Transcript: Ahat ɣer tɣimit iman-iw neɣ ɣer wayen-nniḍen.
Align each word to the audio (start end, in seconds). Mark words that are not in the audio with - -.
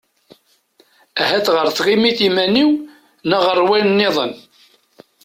Ahat 1.21 1.47
ɣer 1.55 1.67
tɣimit 1.77 2.19
iman-iw 2.27 2.71
neɣ 3.29 3.41
ɣer 3.47 3.59
wayen-nniḍen. 3.67 4.31